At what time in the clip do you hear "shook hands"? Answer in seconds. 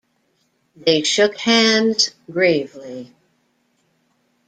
1.03-2.09